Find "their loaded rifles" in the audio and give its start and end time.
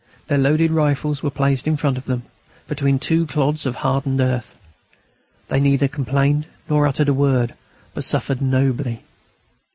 0.25-1.21